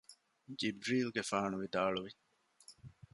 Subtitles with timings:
[0.59, 2.11] ޖިބްރީލުގެފާނު ވިދާޅުވި